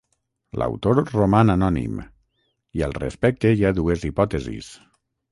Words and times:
L'autor 0.59 1.01
roman 1.15 1.53
anònim 1.55 1.99
i 2.79 2.83
al 2.87 2.95
respecte 3.03 3.51
hi 3.59 3.67
ha 3.67 3.73
dues 3.81 4.07
hipòtesis. 4.09 4.71